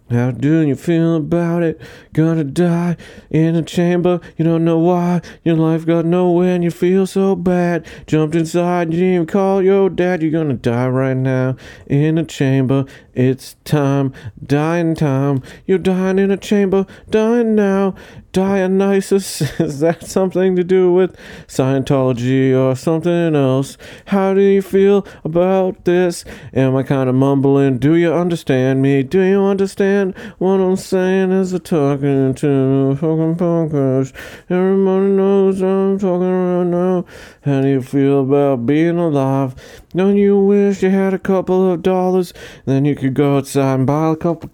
How 0.10 0.30
do 0.30 0.60
you 0.60 0.76
feel 0.76 1.16
about 1.16 1.64
it? 1.64 1.82
Gonna 2.14 2.44
die 2.44 2.96
in 3.32 3.56
a 3.56 3.64
chamber. 3.64 4.22
You 4.38 4.46
don't 4.46 4.64
know 4.64 4.78
why. 4.78 5.22
Your 5.44 5.56
life 5.56 5.84
got 5.84 6.06
nowhere 6.06 6.54
and 6.54 6.64
you 6.64 6.70
feel 6.70 7.08
so 7.08 7.36
bad. 7.36 7.88
Jumped 8.06 8.36
inside, 8.36 8.94
you 8.94 9.00
didn't 9.00 9.14
even 9.16 9.26
call 9.26 9.64
your 9.64 9.90
dad. 9.90 10.22
You're 10.22 10.32
gonna 10.32 10.54
die 10.54 10.88
right 10.88 11.18
now 11.18 11.56
in 11.88 12.20
a 12.20 12.24
chamber. 12.24 12.86
It's 13.16 13.56
time, 13.64 14.14
dying 14.46 14.94
time. 14.94 15.42
You're 15.66 15.80
dying 15.80 16.20
in 16.20 16.30
a 16.30 16.38
chamber, 16.38 16.86
dying 17.10 17.56
now. 17.56 17.96
Dionysus, 18.36 19.40
is 19.62 19.80
that 19.80 20.06
something 20.06 20.58
to 20.58 20.64
do 20.66 20.92
with 20.92 21.16
Scientology 21.48 22.54
or 22.54 22.76
something 22.76 23.34
else? 23.34 23.78
How 24.08 24.34
do 24.34 24.42
you 24.42 24.62
feel 24.62 25.08
about 25.24 25.86
this? 25.86 26.26
Am 26.54 26.76
I 26.76 26.84
kind 26.84 27.08
of 27.08 27.16
mumbling? 27.16 27.78
Do 27.78 27.96
you 27.96 28.14
understand 28.14 28.82
me? 28.82 29.04
Do 29.04 29.22
you 29.22 29.42
understand 29.42 30.05
what 30.38 30.60
I'm 30.60 30.76
saying 30.76 31.32
as 31.32 31.54
I'm 31.54 31.62
talking 31.62 32.34
to 32.36 32.96
fucking 32.96 33.36
podcast? 33.36 34.14
Everybody 34.50 35.08
knows 35.08 35.62
I'm 35.62 36.00
talking 36.00 36.30
right 36.30 36.64
now. 36.64 37.06
How 37.42 37.62
do 37.62 37.68
you 37.68 37.82
feel 37.82 38.22
about 38.22 38.66
being 38.66 38.98
alive? 38.98 39.56
Don't 39.90 40.18
you 40.18 40.40
wish 40.40 40.84
you 40.84 40.90
had 40.90 41.14
a 41.14 41.20
couple 41.20 41.72
of 41.72 41.82
dollars? 41.82 42.34
Then 42.66 42.86
you 42.86 42.96
could 42.96 43.14
go 43.14 43.38
outside 43.38 43.76
and 43.76 43.88
buy 43.88 44.12
a 44.12 44.16
couple 44.16 44.50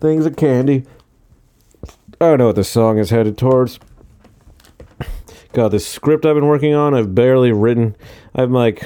things 0.00 0.26
of 0.26 0.36
candy 0.36 0.84
I 2.22 2.26
don't 2.26 2.38
know 2.38 2.46
what 2.46 2.54
the 2.54 2.62
song 2.62 2.98
is 2.98 3.10
headed 3.10 3.36
towards. 3.36 3.80
God, 5.52 5.70
this 5.70 5.84
script 5.84 6.24
I've 6.24 6.36
been 6.36 6.46
working 6.46 6.72
on, 6.72 6.94
I've 6.94 7.16
barely 7.16 7.50
written. 7.50 7.96
I'm 8.32 8.52
like, 8.52 8.84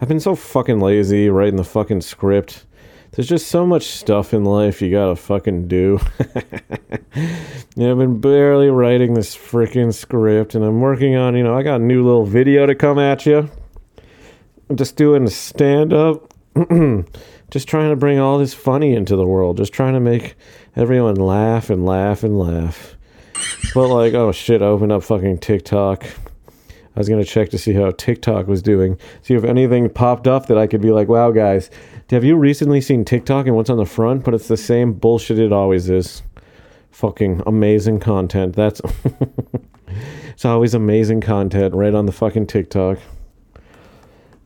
I've 0.00 0.08
been 0.08 0.18
so 0.18 0.34
fucking 0.34 0.80
lazy 0.80 1.28
writing 1.28 1.54
the 1.54 1.62
fucking 1.62 2.00
script. 2.00 2.66
There's 3.12 3.28
just 3.28 3.48
so 3.48 3.66
much 3.66 3.88
stuff 3.88 4.32
in 4.32 4.42
life 4.44 4.80
you 4.80 4.90
gotta 4.90 5.16
fucking 5.16 5.68
do. 5.68 6.00
yeah, 7.76 7.90
I've 7.90 7.98
been 7.98 8.20
barely 8.20 8.70
writing 8.70 9.12
this 9.12 9.36
freaking 9.36 9.92
script, 9.92 10.54
and 10.54 10.64
I'm 10.64 10.80
working 10.80 11.14
on, 11.14 11.36
you 11.36 11.42
know, 11.44 11.54
I 11.54 11.62
got 11.62 11.82
a 11.82 11.84
new 11.84 12.02
little 12.02 12.24
video 12.24 12.64
to 12.64 12.74
come 12.74 12.98
at 12.98 13.26
you. 13.26 13.50
I'm 14.70 14.76
just 14.76 14.96
doing 14.96 15.28
stand 15.28 15.92
up. 15.92 16.32
just 17.50 17.68
trying 17.68 17.90
to 17.90 17.96
bring 17.96 18.18
all 18.18 18.38
this 18.38 18.54
funny 18.54 18.94
into 18.94 19.14
the 19.14 19.26
world. 19.26 19.58
Just 19.58 19.74
trying 19.74 19.92
to 19.92 20.00
make 20.00 20.34
everyone 20.74 21.16
laugh 21.16 21.68
and 21.68 21.84
laugh 21.84 22.22
and 22.22 22.38
laugh. 22.38 22.96
But 23.74 23.88
like, 23.88 24.14
oh 24.14 24.32
shit, 24.32 24.62
I 24.62 24.66
opened 24.66 24.92
up 24.92 25.02
fucking 25.02 25.40
TikTok. 25.40 26.06
I 26.94 27.00
was 27.00 27.10
gonna 27.10 27.24
check 27.24 27.50
to 27.50 27.58
see 27.58 27.72
how 27.74 27.90
TikTok 27.90 28.46
was 28.46 28.62
doing, 28.62 28.98
see 29.22 29.34
if 29.34 29.44
anything 29.44 29.88
popped 29.88 30.26
up 30.26 30.46
that 30.46 30.58
I 30.58 30.66
could 30.66 30.80
be 30.80 30.90
like, 30.90 31.08
wow, 31.08 31.30
guys, 31.30 31.70
have 32.12 32.24
you 32.24 32.36
recently 32.36 32.82
seen 32.82 33.06
TikTok 33.06 33.46
and 33.46 33.56
what's 33.56 33.70
on 33.70 33.78
the 33.78 33.86
front? 33.86 34.22
But 34.22 34.34
it's 34.34 34.48
the 34.48 34.56
same 34.56 34.92
bullshit 34.92 35.38
it 35.38 35.52
always 35.52 35.88
is. 35.88 36.22
Fucking 36.90 37.42
amazing 37.46 38.00
content. 38.00 38.54
That's 38.54 38.82
it's 40.30 40.44
always 40.44 40.74
amazing 40.74 41.22
content 41.22 41.74
right 41.74 41.94
on 41.94 42.04
the 42.04 42.12
fucking 42.12 42.48
TikTok. 42.48 42.98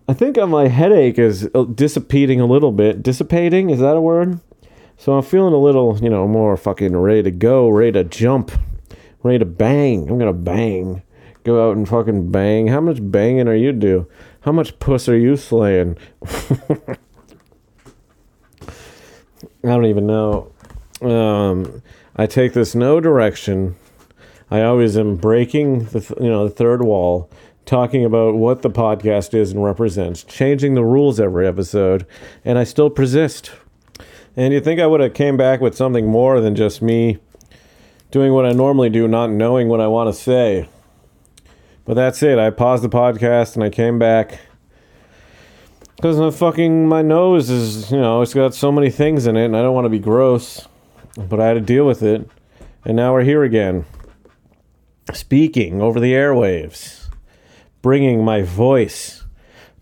I 0.08 0.12
think 0.12 0.37
my 0.37 0.68
headache 0.68 1.18
is 1.18 1.50
uh, 1.56 1.64
dissipating 1.64 2.40
a 2.40 2.46
little 2.46 2.70
bit. 2.70 3.02
Dissipating 3.02 3.70
is 3.70 3.80
that 3.80 3.96
a 3.96 4.00
word? 4.00 4.38
So 4.96 5.14
I'm 5.14 5.25
feeling 5.25 5.52
a 5.52 5.58
little, 5.58 5.99
you 5.99 6.08
know, 6.08 6.28
more 6.28 6.56
fucking 6.56 6.96
ready 6.96 7.25
to 7.25 7.32
go, 7.32 7.68
ready 7.68 7.92
to 7.92 8.04
jump, 8.04 8.52
ready 9.25 9.40
to 9.40 9.44
bang. 9.44 10.08
I'm 10.08 10.18
gonna 10.18 10.32
bang. 10.32 11.02
Go 11.42 11.68
out 11.68 11.76
and 11.76 11.88
fucking 11.88 12.30
bang. 12.30 12.68
How 12.68 12.80
much 12.80 12.99
banging 13.00 13.49
are 13.49 13.56
you 13.56 13.73
do? 13.73 14.06
How 14.42 14.52
much 14.52 14.78
puss 14.78 15.08
are 15.08 15.18
you 15.18 15.37
slaying? 15.37 15.99
I 19.66 19.70
don't 19.70 19.87
even 19.87 20.06
know. 20.06 20.52
Um, 21.02 21.82
I 22.14 22.26
take 22.26 22.52
this 22.52 22.75
no 22.75 23.00
direction. 23.00 23.75
I 24.49 24.62
always 24.62 24.96
am 24.96 25.16
breaking 25.16 25.87
the 25.87 26.14
you 26.20 26.28
know 26.28 26.49
the 26.49 26.54
third 26.54 26.85
wall, 26.85 27.28
talking 27.64 28.04
about 28.04 28.37
what 28.37 28.62
the 28.62 28.70
podcast 28.70 29.35
is 29.35 29.50
and 29.50 29.64
represents, 29.64 30.23
changing 30.23 30.75
the 30.75 30.85
rules 30.85 31.18
every 31.18 31.49
episode, 31.49 32.06
and 32.44 32.58
I 32.58 32.64
still 32.64 32.90
persist. 32.90 33.50
And 34.37 34.52
you 34.52 34.61
think 34.61 34.78
I 34.78 34.87
would 34.87 35.00
have 35.00 35.14
came 35.14 35.37
back 35.37 35.61
with 35.61 35.75
something 35.75 36.06
more 36.06 36.40
than 36.40 36.54
just 36.54 36.80
me 36.80 37.18
doing 38.12 38.32
what 38.32 38.46
I 38.46 38.52
normally 38.52 38.90
do, 38.90 39.08
not 39.08 39.30
knowing 39.30 39.68
what 39.68 39.80
I 39.80 39.88
want 39.88 40.14
to 40.14 40.20
say. 40.20 40.68
But 41.85 41.94
that's 41.94 42.23
it. 42.23 42.38
I 42.38 42.50
paused 42.50 42.85
the 42.85 42.88
podcast 42.88 43.56
and 43.56 43.64
I 43.64 43.70
came 43.70 43.99
back 43.99 44.38
because 45.97 46.19
my 46.19 46.31
fucking 46.31 46.87
my 46.88 47.03
nose 47.03 47.50
is 47.50 47.91
you 47.91 47.99
know 47.99 48.23
it's 48.23 48.35
got 48.35 48.55
so 48.55 48.71
many 48.71 48.91
things 48.91 49.26
in 49.26 49.37
it, 49.37 49.47
and 49.47 49.57
I 49.57 49.62
don't 49.62 49.75
want 49.75 49.87
to 49.87 49.91
be 49.91 49.99
gross, 49.99 50.69
but 51.17 51.41
I 51.41 51.47
had 51.47 51.55
to 51.55 51.61
deal 51.61 51.87
with 51.87 52.03
it, 52.03 52.29
and 52.85 52.97
now 52.97 53.12
we're 53.12 53.25
here 53.25 53.43
again, 53.43 53.85
speaking 55.12 55.81
over 55.81 55.99
the 55.99 56.12
airwaves, 56.12 57.09
bringing 57.83 58.25
my 58.25 58.43
voice 58.43 59.25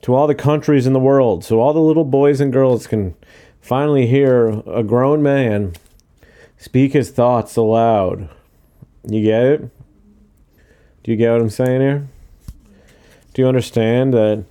to 0.02 0.14
all 0.14 0.26
the 0.26 0.35
countries 0.35 0.87
in 0.87 0.92
the 0.92 1.00
world, 1.00 1.44
so 1.44 1.61
all 1.61 1.73
the 1.73 1.80
little 1.80 2.04
boys 2.04 2.40
and 2.40 2.52
girls 2.52 2.87
can 2.87 3.14
finally 3.61 4.06
hear 4.06 4.62
a 4.66 4.83
grown 4.83 5.23
man 5.23 5.73
speak 6.59 6.92
his 6.92 7.11
thoughts 7.11 7.56
aloud. 7.56 8.28
You 9.06 9.23
get 9.23 9.42
it? 9.44 9.61
Do 11.02 11.11
you 11.11 11.16
get 11.16 11.33
what 11.33 11.40
I'm 11.40 11.50
saying 11.50 11.80
here? 11.80 12.09
Do 13.35 13.42
you 13.42 13.49
understand 13.49 14.14
that 14.14 14.44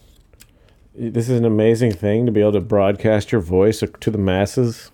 this 0.96 1.30
is 1.30 1.40
an 1.40 1.46
amazing 1.46 1.92
thing 1.92 2.26
to 2.26 2.32
be 2.32 2.42
able 2.42 2.52
to 2.54 2.62
broadcast 2.62 3.32
your 3.32 3.42
voice 3.42 3.84
to 4.00 4.12
the 4.12 4.18
masses? 4.18 4.92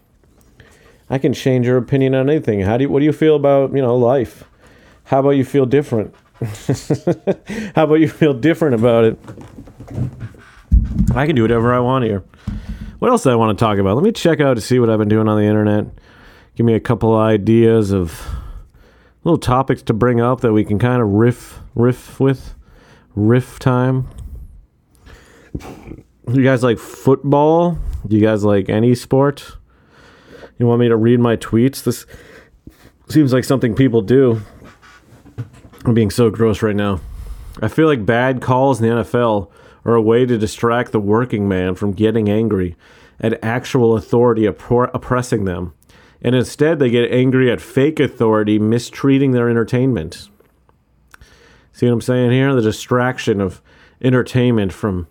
I 1.10 1.18
can 1.18 1.34
change 1.34 1.66
your 1.66 1.78
opinion 1.78 2.16
on 2.16 2.30
anything. 2.30 2.62
How 2.62 2.78
do 2.78 2.84
you, 2.84 2.90
what 2.90 3.00
do 3.00 3.06
you 3.06 3.12
feel 3.12 3.36
about, 3.36 3.76
you 3.76 3.82
know, 3.82 3.98
life? 3.98 4.44
How 5.06 5.20
about 5.20 5.32
you 5.32 5.44
feel 5.44 5.66
different? 5.66 6.14
How 7.76 7.84
about 7.84 7.96
you 7.96 8.08
feel 8.08 8.34
different 8.34 8.76
about 8.76 9.04
it? 9.04 9.20
I 11.16 11.26
can 11.26 11.36
do 11.36 11.42
whatever 11.42 11.74
I 11.74 11.80
want 11.80 12.06
here. 12.06 12.24
What 13.00 13.12
else 13.12 13.24
do 13.24 13.32
I 13.32 13.36
want 13.36 13.58
to 13.58 13.64
talk 13.64 13.78
about? 13.78 13.96
Let 13.96 14.04
me 14.04 14.12
check 14.12 14.40
out 14.40 14.54
to 14.54 14.62
see 14.62 14.80
what 14.80 14.90
I've 14.90 15.00
been 15.00 15.10
doing 15.10 15.28
on 15.28 15.38
the 15.38 15.46
internet. 15.46 15.86
Give 16.56 16.66
me 16.66 16.76
a 16.76 16.80
couple 16.80 17.16
ideas 17.16 17.92
of 17.92 18.26
little 19.24 19.38
topics 19.38 19.82
to 19.84 19.94
bring 19.94 20.22
up 20.22 20.42
that 20.42 20.54
we 20.54 20.64
can 20.64 20.80
kind 20.80 21.02
of 21.02 21.10
riff 21.10 21.60
riff 21.76 22.20
with. 22.20 22.54
Riff 23.16 23.58
time. 23.60 24.08
You 25.54 26.44
guys 26.44 26.64
like 26.64 26.78
football? 26.78 27.78
Do 28.08 28.16
you 28.16 28.22
guys 28.22 28.44
like 28.44 28.70
any 28.70 28.96
sport? 28.96 29.58
You 30.58 30.68
want 30.68 30.82
me 30.82 30.90
to 30.90 30.96
read 30.96 31.20
my 31.20 31.38
tweets? 31.38 31.84
This 31.84 32.06
seems 33.10 33.34
like 33.34 33.44
something 33.44 33.76
people 33.76 34.02
do. 34.02 34.42
I'm 35.86 35.94
being 35.94 36.12
so 36.12 36.30
gross 36.30 36.62
right 36.62 36.76
now. 36.76 37.02
I 37.62 37.68
feel 37.68 37.88
like 37.88 38.06
bad 38.06 38.42
calls 38.42 38.82
in 38.82 38.88
the 38.88 39.04
NFL 39.04 39.50
are 39.86 39.96
a 39.96 40.02
way 40.02 40.26
to 40.26 40.38
distract 40.38 40.92
the 40.92 41.00
working 41.00 41.48
man 41.48 41.76
from 41.76 41.94
getting 41.94 42.30
angry 42.30 42.76
at 43.20 43.44
actual 43.44 43.96
authority 43.98 44.46
oppressing 44.46 45.46
them. 45.46 45.74
And 46.22 46.36
instead, 46.36 46.80
they 46.80 46.90
get 46.90 47.12
angry 47.12 47.52
at 47.52 47.62
fake 47.62 48.00
authority 48.00 48.60
mistreating 48.60 49.32
their 49.32 49.50
entertainment. 49.50 50.30
See 51.72 51.86
what 51.86 51.94
I'm 51.94 52.02
saying 52.02 52.32
here? 52.32 52.54
The 52.54 52.62
distraction 52.62 53.40
of 53.40 53.62
entertainment 54.02 54.74
from 54.74 55.08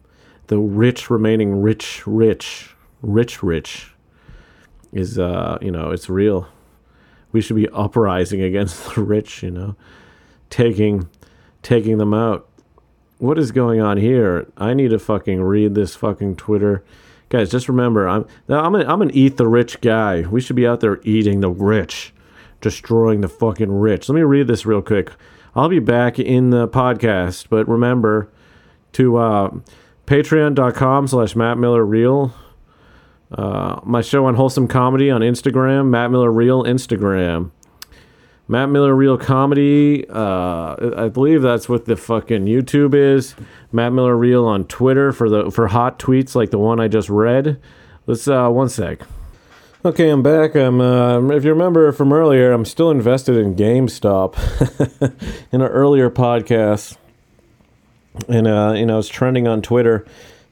the 0.48 0.58
rich 0.58 1.08
remaining 1.08 1.62
rich, 1.62 2.06
rich, 2.06 2.74
rich, 3.00 3.42
rich 3.42 3.94
is, 4.92 5.18
uh, 5.18 5.58
you 5.62 5.70
know, 5.70 5.90
it's 5.90 6.10
real. 6.10 6.48
We 7.32 7.40
should 7.40 7.56
be 7.56 7.68
uprising 7.68 8.42
against 8.42 8.94
the 8.94 9.02
rich, 9.02 9.42
you 9.42 9.50
know, 9.50 9.76
taking, 10.50 11.08
taking 11.62 11.98
them 11.98 12.12
out 12.12 12.48
what 13.18 13.38
is 13.38 13.52
going 13.52 13.80
on 13.80 13.96
here? 13.96 14.46
I 14.56 14.74
need 14.74 14.90
to 14.90 14.98
fucking 14.98 15.42
read 15.42 15.74
this 15.74 15.94
fucking 15.94 16.36
Twitter. 16.36 16.84
Guys, 17.28 17.50
just 17.50 17.68
remember, 17.68 18.08
I'm 18.08 18.26
I'm 18.48 18.74
an, 18.74 18.88
I'm 18.88 19.02
an 19.02 19.10
eat 19.10 19.36
the 19.36 19.46
rich 19.46 19.80
guy. 19.80 20.22
We 20.22 20.40
should 20.40 20.56
be 20.56 20.66
out 20.66 20.80
there 20.80 21.00
eating 21.02 21.40
the 21.40 21.50
rich, 21.50 22.14
destroying 22.60 23.20
the 23.20 23.28
fucking 23.28 23.70
rich. 23.70 24.08
Let 24.08 24.14
me 24.14 24.22
read 24.22 24.46
this 24.46 24.64
real 24.64 24.82
quick. 24.82 25.12
I'll 25.54 25.68
be 25.68 25.80
back 25.80 26.18
in 26.18 26.50
the 26.50 26.68
podcast, 26.68 27.48
but 27.50 27.68
remember 27.68 28.30
to 28.92 29.16
uh, 29.16 29.50
patreon.com 30.08 31.06
slash 31.06 31.36
Matt 31.36 31.58
Miller 31.58 31.84
Real. 31.84 32.34
Uh, 33.30 33.78
my 33.84 34.00
show 34.00 34.24
on 34.24 34.34
Wholesome 34.34 34.66
Comedy 34.66 35.10
on 35.10 35.20
Instagram, 35.20 35.88
Matt 35.88 36.10
Miller 36.10 36.32
Real 36.32 36.64
Instagram. 36.64 37.50
Matt 38.50 38.70
Miller 38.70 38.94
Real 38.94 39.18
Comedy, 39.18 40.08
uh, 40.08 40.76
I 40.96 41.10
believe 41.10 41.42
that's 41.42 41.68
what 41.68 41.84
the 41.84 41.94
fucking 41.96 42.46
YouTube 42.46 42.94
is. 42.94 43.34
Matt 43.70 43.92
Miller 43.92 44.16
Real 44.16 44.46
on 44.46 44.64
Twitter 44.64 45.12
for 45.12 45.28
the 45.28 45.50
for 45.50 45.66
hot 45.66 45.98
tweets 45.98 46.34
like 46.34 46.50
the 46.50 46.58
one 46.58 46.80
I 46.80 46.88
just 46.88 47.10
read. 47.10 47.60
Let's 48.06 48.26
uh, 48.26 48.48
one 48.48 48.70
sec. 48.70 49.02
Okay, 49.84 50.08
I'm 50.08 50.22
back. 50.22 50.54
I'm. 50.56 50.80
Uh, 50.80 51.20
if 51.28 51.44
you 51.44 51.50
remember 51.50 51.92
from 51.92 52.14
earlier, 52.14 52.50
I'm 52.52 52.64
still 52.64 52.90
invested 52.90 53.36
in 53.36 53.54
GameStop 53.54 54.34
in 55.52 55.60
an 55.60 55.68
earlier 55.68 56.08
podcast, 56.08 56.96
and 58.28 58.46
uh, 58.46 58.74
you 58.76 58.86
know 58.86 58.98
it's 58.98 59.08
trending 59.08 59.46
on 59.46 59.62
Twitter 59.62 60.06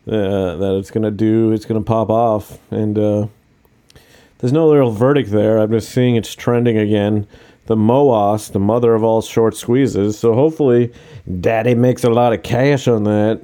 uh, 0.06 0.56
that 0.56 0.76
it's 0.78 0.90
gonna 0.90 1.10
do. 1.10 1.52
It's 1.52 1.64
gonna 1.64 1.82
pop 1.82 2.10
off, 2.10 2.58
and 2.70 2.98
uh, 2.98 3.26
there's 4.38 4.52
no 4.52 4.72
real 4.72 4.90
verdict 4.90 5.30
there. 5.30 5.58
I'm 5.58 5.70
just 5.70 5.90
seeing 5.90 6.16
it's 6.16 6.34
trending 6.34 6.78
again. 6.78 7.26
The 7.66 7.76
MOAS, 7.76 8.52
the 8.52 8.60
mother 8.60 8.94
of 8.94 9.02
all 9.02 9.20
short 9.22 9.56
squeezes. 9.56 10.16
So 10.16 10.34
hopefully, 10.34 10.92
Daddy 11.40 11.74
makes 11.74 12.04
a 12.04 12.10
lot 12.10 12.32
of 12.32 12.44
cash 12.44 12.86
on 12.86 13.02
that. 13.04 13.40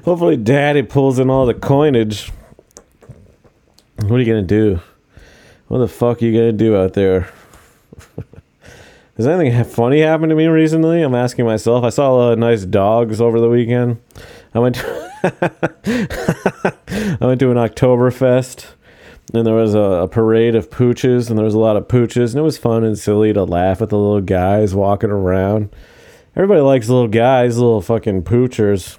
hopefully, 0.04 0.36
Daddy 0.36 0.82
pulls 0.82 1.18
in 1.18 1.30
all 1.30 1.46
the 1.46 1.54
coinage. 1.54 2.30
What 4.00 4.16
are 4.16 4.18
you 4.18 4.26
gonna 4.26 4.42
do? 4.42 4.80
What 5.68 5.78
the 5.78 5.88
fuck 5.88 6.20
are 6.20 6.26
you 6.26 6.38
gonna 6.38 6.52
do 6.52 6.76
out 6.76 6.92
there? 6.92 7.32
Has 9.16 9.26
anything 9.26 9.62
funny 9.64 10.00
happened 10.00 10.30
to 10.30 10.36
me 10.36 10.46
recently? 10.46 11.02
I'm 11.02 11.14
asking 11.14 11.44
myself. 11.44 11.84
I 11.84 11.90
saw 11.90 12.10
a 12.10 12.16
lot 12.16 12.32
of 12.32 12.38
nice 12.38 12.64
dogs 12.64 13.20
over 13.20 13.40
the 13.40 13.48
weekend. 13.50 14.00
I 14.54 14.58
went 14.58 14.76
to 14.76 15.12
I 17.20 17.26
went 17.26 17.38
to 17.40 17.50
an 17.50 17.58
Oktoberfest 17.58 18.68
and 19.34 19.46
there 19.46 19.54
was 19.54 19.74
a, 19.74 19.78
a, 19.78 20.08
parade 20.08 20.54
of 20.54 20.70
pooches 20.70 21.28
and 21.28 21.38
there 21.38 21.44
was 21.44 21.54
a 21.54 21.58
lot 21.58 21.76
of 21.76 21.88
pooches 21.88 22.30
and 22.30 22.38
it 22.38 22.42
was 22.42 22.56
fun 22.56 22.84
and 22.84 22.98
silly 22.98 23.34
to 23.34 23.44
laugh 23.44 23.82
at 23.82 23.90
the 23.90 23.98
little 23.98 24.22
guys 24.22 24.74
walking 24.74 25.10
around. 25.10 25.68
Everybody 26.34 26.62
likes 26.62 26.88
little 26.88 27.06
guys, 27.08 27.58
little 27.58 27.82
fucking 27.82 28.22
poochers. 28.22 28.96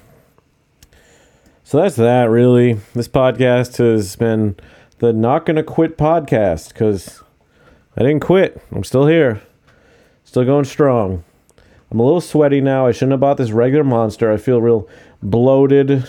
So 1.64 1.80
that's 1.80 1.96
that 1.96 2.30
really. 2.30 2.74
This 2.94 3.08
podcast 3.08 3.78
has 3.78 4.14
been 4.14 4.54
the 4.98 5.12
not 5.12 5.44
gonna 5.44 5.64
quit 5.64 5.98
podcast 5.98 6.68
because 6.68 7.24
I 7.96 8.02
didn't 8.02 8.20
quit. 8.20 8.62
I'm 8.70 8.84
still 8.84 9.08
here. 9.08 9.42
Still 10.34 10.44
going 10.46 10.64
strong. 10.64 11.22
I'm 11.92 12.00
a 12.00 12.02
little 12.02 12.20
sweaty 12.20 12.60
now. 12.60 12.88
I 12.88 12.90
shouldn't 12.90 13.12
have 13.12 13.20
bought 13.20 13.36
this 13.36 13.52
regular 13.52 13.84
monster. 13.84 14.32
I 14.32 14.36
feel 14.36 14.60
real 14.60 14.88
bloated. 15.22 16.08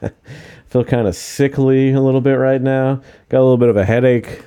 feel 0.68 0.84
kind 0.84 1.08
of 1.08 1.16
sickly 1.16 1.90
a 1.90 2.00
little 2.00 2.20
bit 2.20 2.34
right 2.34 2.62
now. 2.62 3.02
Got 3.28 3.40
a 3.40 3.42
little 3.42 3.56
bit 3.56 3.68
of 3.68 3.76
a 3.76 3.84
headache. 3.84 4.44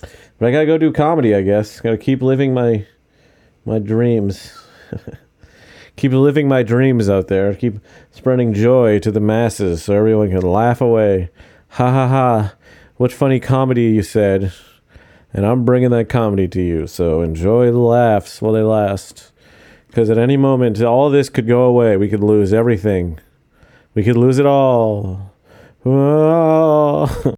But 0.00 0.48
I 0.48 0.50
gotta 0.50 0.66
go 0.66 0.78
do 0.78 0.90
comedy, 0.90 1.32
I 1.32 1.42
guess. 1.42 1.80
Gotta 1.80 1.96
keep 1.96 2.22
living 2.22 2.54
my 2.54 2.84
my 3.64 3.78
dreams. 3.78 4.60
keep 5.94 6.10
living 6.10 6.48
my 6.48 6.64
dreams 6.64 7.08
out 7.08 7.28
there. 7.28 7.54
Keep 7.54 7.78
spreading 8.10 8.52
joy 8.52 8.98
to 8.98 9.12
the 9.12 9.20
masses 9.20 9.84
so 9.84 9.94
everyone 9.94 10.30
can 10.30 10.40
laugh 10.40 10.80
away. 10.80 11.30
Ha 11.68 11.88
ha 11.88 12.08
ha. 12.08 12.54
What 12.96 13.12
funny 13.12 13.38
comedy 13.38 13.82
you 13.82 14.02
said. 14.02 14.52
And 15.32 15.44
I'm 15.44 15.64
bringing 15.64 15.90
that 15.90 16.08
comedy 16.08 16.48
to 16.48 16.62
you. 16.62 16.86
So 16.86 17.22
enjoy 17.22 17.70
the 17.70 17.78
laughs 17.78 18.40
while 18.40 18.52
they 18.52 18.62
last. 18.62 19.32
Because 19.88 20.10
at 20.10 20.18
any 20.18 20.36
moment, 20.36 20.80
all 20.82 21.10
this 21.10 21.28
could 21.28 21.46
go 21.46 21.62
away. 21.62 21.96
We 21.96 22.08
could 22.08 22.22
lose 22.22 22.52
everything. 22.52 23.18
We 23.94 24.04
could 24.04 24.16
lose 24.16 24.38
it 24.38 24.46
all. 24.46 25.32
Oh. 25.90 27.34